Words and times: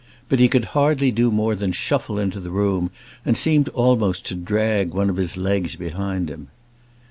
But 0.29 0.39
he 0.39 0.47
could 0.47 0.65
hardly 0.73 1.11
do 1.11 1.29
more 1.29 1.53
than 1.53 1.71
shuffle 1.71 2.17
into 2.17 2.39
the 2.39 2.49
room, 2.49 2.89
and 3.23 3.37
seemed 3.37 3.69
almost 3.69 4.25
to 4.25 4.33
drag 4.35 4.95
one 4.95 5.11
of 5.11 5.17
his 5.17 5.37
legs 5.37 5.75
behind 5.75 6.27
him. 6.27 6.47